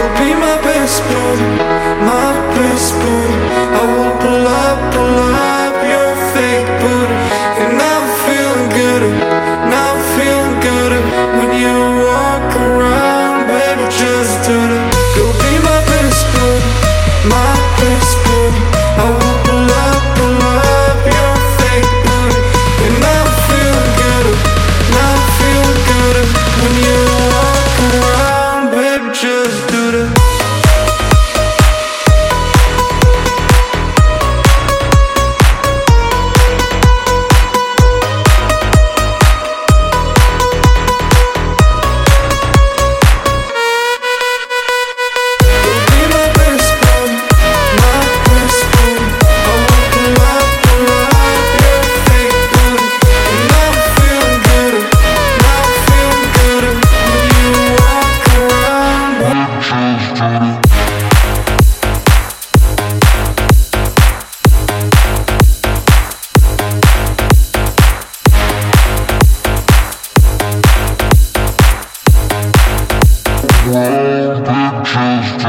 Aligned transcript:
You'll 0.00 0.08
be 0.16 0.32
my 0.32 0.56
best 0.62 1.02
friend, 1.02 1.58
my 2.06 2.19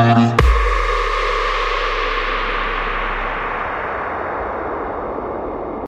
uh. 0.01 0.50